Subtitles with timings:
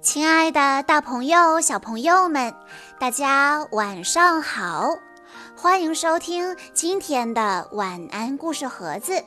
[0.00, 2.54] 亲爱的，大朋友、小朋友们，
[2.98, 4.88] 大家晚上好！
[5.54, 9.22] 欢迎收听今天的晚安故事盒子，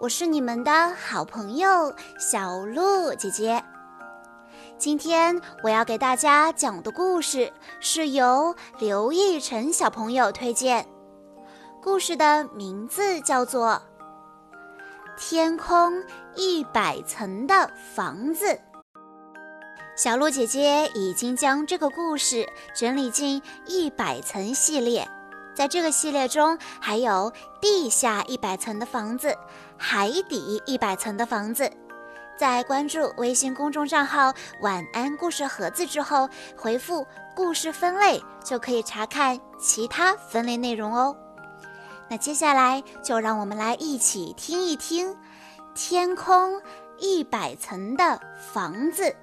[0.00, 3.62] 我是你们的好朋友小鹿姐姐。
[4.78, 10.86] 今天我要给大家讲的故事是由刘奕晨小朋友推荐，
[11.82, 13.80] 故事的名字叫做
[15.16, 16.02] 《天空
[16.34, 18.46] 一百层的房子》。
[19.96, 25.08] 小鹿姐姐已经将这个故事整理进一百层系列，
[25.54, 29.36] 在这个系列中还有地下一百层的房子，
[29.78, 31.70] 海底一百层的房子。
[32.36, 37.06] 在关注微信公众账号“晚安故事盒子”之后，回复
[37.36, 41.16] “故事分类”就可以查看其他分类内容哦。
[42.14, 45.16] 那接下来就让我们来一起听一听
[45.74, 46.62] 天空
[46.96, 48.20] 一百层的
[48.52, 49.16] 房子。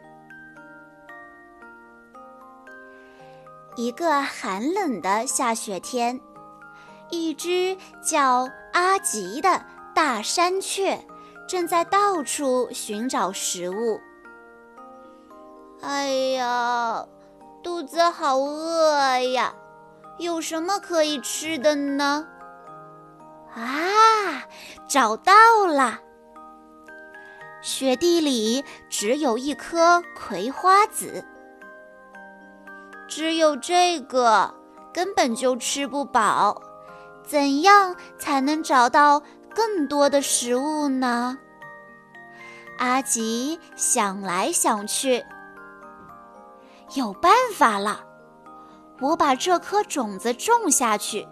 [3.77, 6.19] 一个寒冷的下雪天，
[7.09, 9.63] 一只叫阿吉的
[9.95, 11.01] 大山雀
[11.47, 14.01] 正在到处寻找食物。
[15.79, 17.05] 哎呀，
[17.63, 19.55] 肚子好饿呀！
[20.17, 22.27] 有什么可以吃的呢？
[23.55, 24.43] 啊，
[24.87, 25.33] 找到
[25.67, 25.99] 了！
[27.61, 31.23] 雪地里只有一颗葵花籽。
[33.07, 34.55] 只有这个，
[34.93, 36.61] 根本就吃不饱。
[37.23, 39.21] 怎样才能找到
[39.53, 41.37] 更多的食物呢？
[42.79, 45.23] 阿吉想来想去，
[46.95, 48.03] 有办法了。
[48.99, 51.27] 我把这颗种子种下去，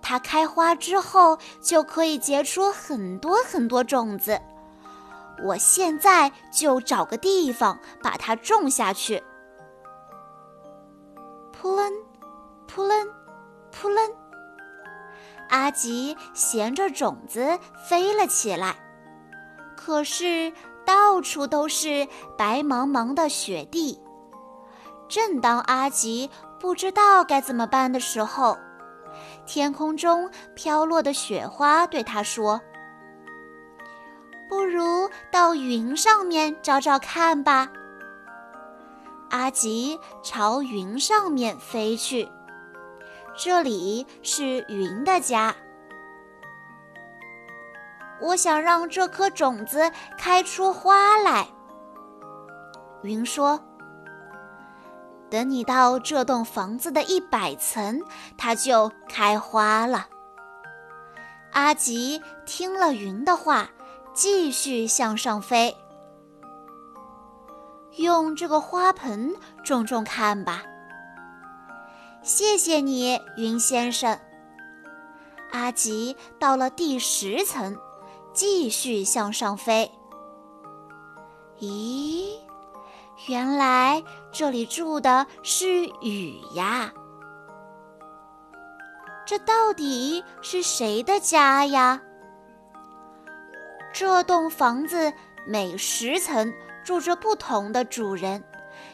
[0.00, 4.40] 它开花之后就可以结出很多很多种子。
[5.44, 9.22] 我现在就找个地方把它种下去。
[11.52, 11.92] 扑棱，
[12.66, 13.08] 扑棱，
[13.70, 14.10] 扑棱！
[15.50, 17.58] 阿吉衔着种子
[17.88, 18.76] 飞了起来，
[19.76, 20.52] 可是
[20.84, 22.06] 到处都是
[22.36, 24.00] 白茫茫的雪地。
[25.08, 28.58] 正当阿吉不知道该怎么办的时候，
[29.48, 32.60] 天空中飘落的雪花对他说
[34.46, 37.66] ：“不如到云上面找找看吧。”
[39.30, 42.28] 阿吉朝云上面飞去，
[43.34, 45.56] 这里是云的家。
[48.20, 51.48] 我想让这颗种子开出花来。
[53.02, 53.58] 云说
[55.30, 58.02] ：“等你到这栋房子的一百层，
[58.36, 60.06] 它就开花了。”
[61.52, 63.70] 阿吉听了云的话，
[64.12, 65.76] 继续向上飞。
[67.96, 69.34] 用这个花盆
[69.64, 70.62] 种种看吧。
[72.22, 74.18] 谢谢你，云先生。
[75.50, 77.76] 阿吉到了第十层，
[78.32, 79.90] 继续向上飞。
[81.58, 82.38] 咦，
[83.26, 86.92] 原来这里住的是雨呀！
[89.26, 92.00] 这到底是谁的家呀？
[93.92, 95.12] 这栋房子
[95.46, 96.52] 每十层。
[96.84, 98.42] 住着不同的主人，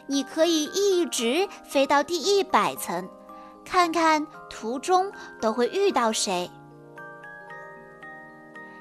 [0.05, 3.07] 你可以一直飞到第一百层，
[3.63, 5.09] 看看途中
[5.39, 6.51] 都会遇到谁。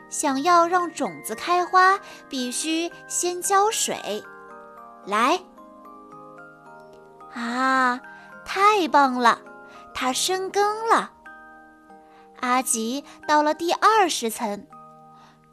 [0.08, 1.96] 想要让种子开花，
[2.28, 4.24] 必须先浇水。
[5.06, 5.40] 来，
[7.34, 8.00] 啊，
[8.44, 9.40] 太棒了，
[9.94, 11.12] 它生根了。
[12.40, 14.66] 阿吉到了第二十层，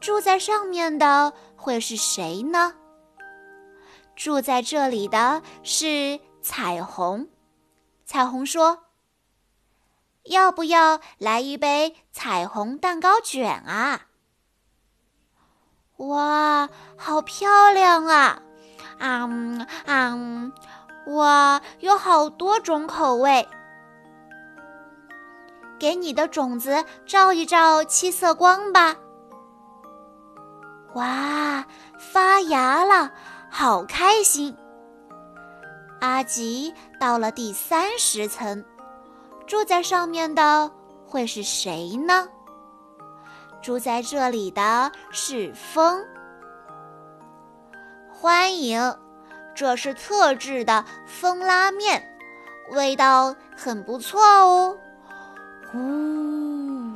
[0.00, 2.74] 住在上面的会是谁呢？
[4.14, 7.28] 住在这里的是彩虹。
[8.04, 8.84] 彩虹说
[10.24, 14.02] ：“要不要来一杯彩虹蛋糕卷啊？”
[15.96, 18.42] 哇，好漂亮啊！
[19.02, 19.28] 啊
[19.84, 20.16] 啊，
[21.06, 23.48] 哇，有好多种口味。
[25.76, 28.94] 给你的种子照一照七色光吧。
[30.94, 31.66] 哇，
[31.98, 33.10] 发芽了！
[33.50, 34.56] 好开心！
[36.00, 38.64] 阿吉到了第三十层，
[39.48, 40.70] 住在上面的
[41.04, 42.28] 会是谁呢？
[43.60, 46.00] 住在这里的是风。
[48.22, 48.80] 欢迎，
[49.52, 52.00] 这是特制的风拉面，
[52.70, 54.78] 味道很不错哦。
[55.74, 56.92] 呜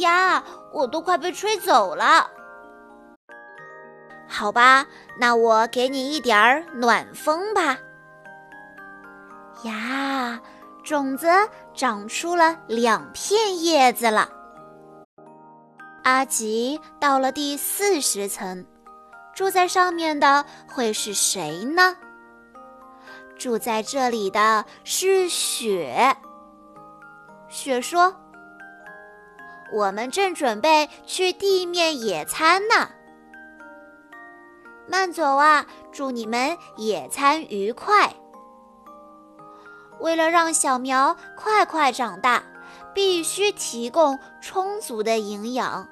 [0.00, 2.28] 呀，我都快被吹走了。
[4.26, 4.84] 好吧，
[5.20, 7.78] 那我给你一点儿暖风吧。
[9.62, 10.40] 呀，
[10.82, 11.28] 种子
[11.72, 14.28] 长出了两片叶子了。
[16.02, 18.66] 阿吉到了第四十层，
[19.34, 21.96] 住在上面的会是谁呢？
[23.38, 26.16] 住在这里的是雪。
[27.48, 28.14] 雪说
[29.72, 32.90] ：“我们正准备去地面野餐呢。”
[34.86, 35.66] 慢走啊！
[35.92, 38.12] 祝你们野餐愉快。
[40.00, 42.42] 为了让小苗快快长大，
[42.92, 45.88] 必须提供充足的营养。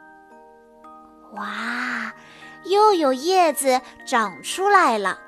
[1.35, 2.13] 哇，
[2.65, 5.19] 又有叶子长出来了。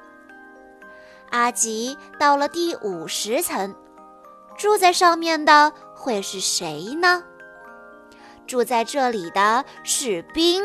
[1.30, 3.74] 阿吉到了第五十层，
[4.56, 7.22] 住在上面的会是谁呢？
[8.46, 10.62] 住在这里的是冰。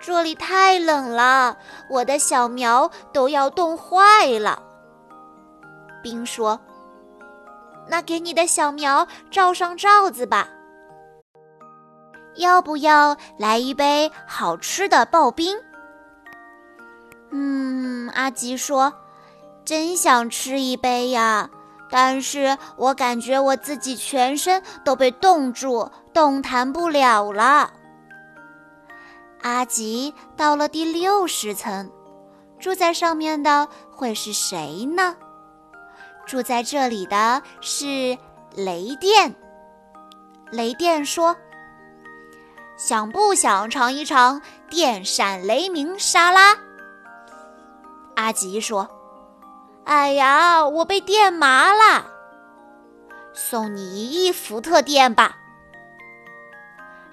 [0.00, 1.56] 这里太冷了，
[1.88, 4.62] 我的小苗都要冻坏了。
[6.02, 6.60] 冰说
[7.88, 10.48] ：“那给你的小苗罩上罩子吧。
[12.36, 15.56] 要不要来一杯好吃的刨冰？”
[17.30, 18.92] 嗯，阿吉说
[19.64, 21.50] ：“真想吃一杯呀，
[21.90, 27.72] 但是我感觉我自己全身都被冻住，动弹不了了。”
[29.42, 31.90] 阿吉到了第六十层，
[32.58, 35.16] 住在上面的会是谁呢？
[36.24, 38.16] 住在这里的是
[38.54, 39.34] 雷电。
[40.50, 41.36] 雷电说
[42.76, 46.56] ：“想不想尝一尝电闪雷鸣沙拉？”
[48.16, 48.88] 阿吉说
[49.84, 52.06] ：“哎呀，我被电麻了，
[53.32, 55.36] 送你一亿伏特电吧。”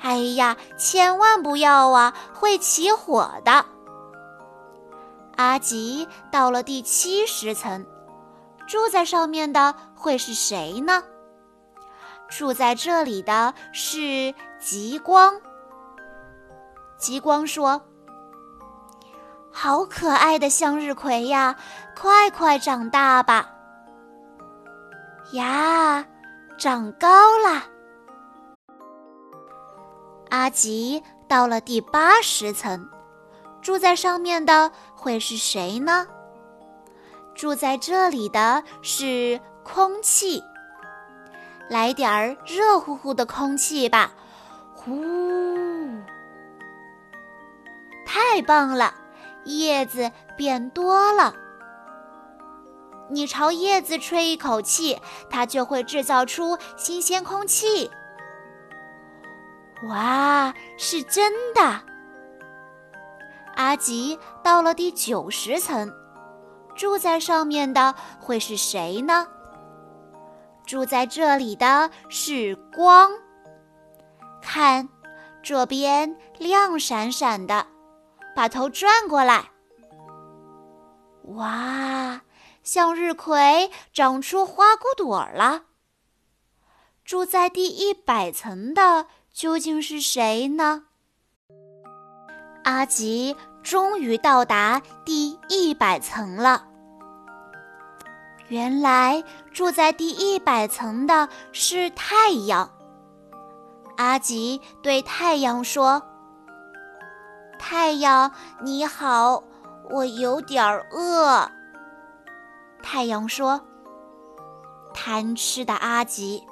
[0.01, 3.65] 哎呀，千万不要啊，会起火的。
[5.37, 7.85] 阿吉到了第七十层，
[8.67, 11.03] 住在上面的会是谁呢？
[12.29, 15.33] 住在这里的是极光。
[17.01, 17.81] 极光说
[19.51, 21.55] ：“好可爱的向日葵呀，
[21.97, 23.49] 快快长大吧！”
[25.33, 26.05] 呀，
[26.59, 27.63] 长高了。
[30.29, 32.87] 阿吉到了第八十层，
[33.63, 36.07] 住在上面的会是谁呢？
[37.33, 40.43] 住在这里的是空气。
[41.67, 44.11] 来点儿热乎乎的空气吧，
[44.75, 45.50] 呼！
[48.13, 48.93] 太棒了，
[49.45, 51.33] 叶子变多了。
[53.09, 54.99] 你朝叶子吹一口气，
[55.29, 57.89] 它就会制造出新鲜空气。
[59.87, 61.81] 哇，是真的！
[63.55, 65.89] 阿吉到了第九十层，
[66.75, 69.25] 住在上面的会是谁呢？
[70.65, 73.09] 住在这里的是光。
[74.41, 74.89] 看，
[75.41, 77.65] 这边亮闪闪的，
[78.35, 79.49] 把头转过来。
[81.35, 82.21] 哇，
[82.63, 85.63] 向日葵长出花骨朵了。
[87.05, 89.07] 住在第一百层的。
[89.33, 90.83] 究竟是谁呢？
[92.65, 93.33] 阿吉
[93.63, 96.67] 终于到达第一百层了。
[98.49, 99.23] 原来
[99.53, 102.69] 住在第一百层的是太阳。
[103.95, 106.03] 阿吉对太阳说
[107.63, 109.43] ：“太阳你好，
[109.91, 111.47] 我有点饿。”
[112.81, 113.61] 太阳说
[114.95, 116.43] ：“贪吃的阿吉。”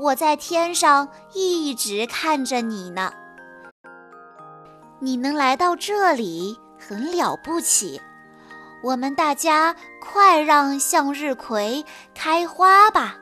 [0.00, 3.12] 我在天上一直看着你呢，
[4.98, 8.00] 你能来到这里很了不起。
[8.82, 11.82] 我们大家快让向日葵
[12.14, 13.16] 开花吧！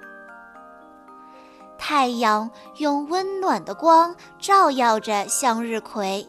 [1.79, 6.29] 太阳用温暖的光照耀着向日葵，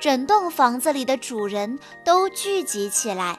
[0.00, 3.38] 整栋房子里的主人都聚集起来，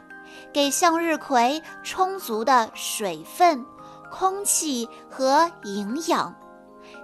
[0.53, 3.65] 给向日葵充足的水分。
[4.11, 6.35] 空气和营养，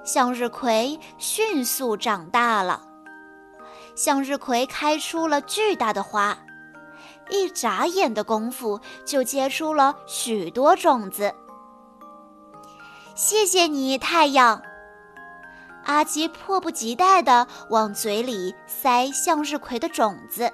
[0.03, 2.81] 向日葵迅速长大了。
[3.93, 6.35] 向日葵开出了巨大的花，
[7.29, 11.31] 一眨眼的功夫就结出了许多种子。
[13.13, 14.59] 谢谢你，太阳！
[15.85, 20.51] 阿吉迫不及待地往嘴里塞向日葵的种子。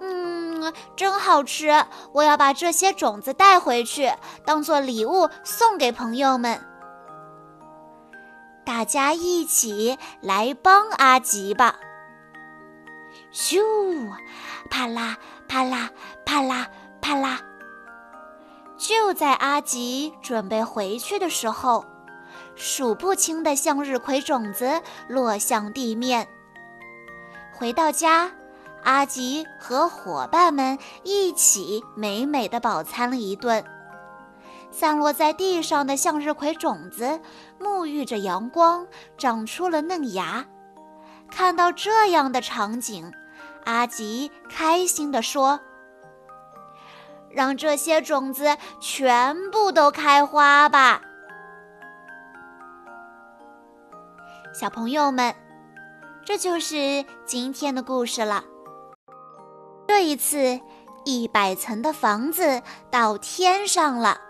[0.00, 1.84] 嗯真好吃！
[2.12, 4.12] 我要把这些种子带回去，
[4.44, 6.60] 当做礼物送给朋友们。
[8.64, 11.76] 大家一起来帮阿吉吧！
[13.32, 13.60] 咻，
[14.70, 15.16] 啪啦
[15.48, 15.90] 啪啦
[16.24, 16.68] 啪啦
[17.00, 17.40] 啪啦。
[18.76, 21.84] 就在阿吉准备回去的时候，
[22.58, 26.28] 数不清的向日葵种子落向地面。
[27.54, 28.30] 回到家，
[28.82, 33.64] 阿吉和伙伴们一起美美的饱餐了一顿。
[34.70, 37.20] 散落在地上的向日葵种子
[37.58, 38.86] 沐浴着阳光，
[39.16, 40.44] 长出了嫩芽。
[41.30, 43.10] 看到这样的场景，
[43.64, 45.60] 阿吉开心地说
[47.30, 51.02] ：“让这些种子全部都开花吧！”
[54.58, 55.32] 小朋友们，
[56.24, 58.42] 这就是今天的故事了。
[59.86, 60.58] 这一次，
[61.04, 62.60] 一百层的房子
[62.90, 64.20] 到天上了。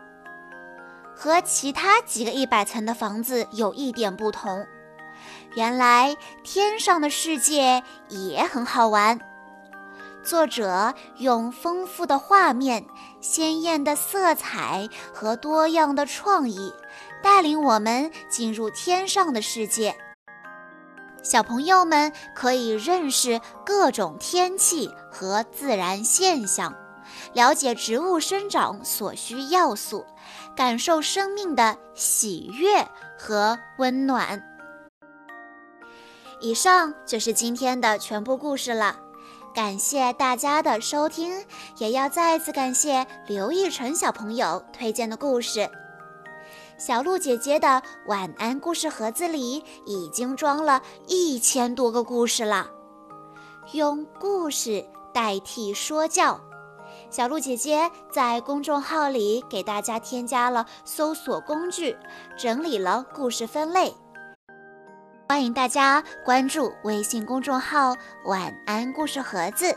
[1.16, 4.66] 和其他几个一百层的房子有一点不同，
[5.54, 9.18] 原来天上的世界也很好玩。
[10.23, 12.85] 作者用丰富的画面、
[13.23, 16.75] 鲜艳的色彩和多样的创意，
[17.23, 19.97] 带领我们进入天上的世界。
[21.28, 26.75] 小朋友们可以认识各种天气和自然现象。
[27.35, 30.06] 了解植物生长所需要素，
[30.56, 34.42] 感受生命的喜悦和温暖。
[36.40, 38.97] 以上就是今天的全部故事了，
[39.54, 41.44] 感谢大家的收听，
[41.76, 45.68] 也要再次感谢刘奕晨小朋友推荐的故事。
[46.78, 52.70] 小鹿姐姐的晚安故事盒子里已经装了一千多个故事了，
[53.73, 56.40] 用故事代替说教。
[57.11, 61.97] 小鹿姐姐在公众号里给大家添加了搜索工具，
[62.38, 63.92] 整理了故事分类。
[65.28, 67.92] 欢迎大家关注微信公众号
[68.25, 69.76] “晚安故事盒子”，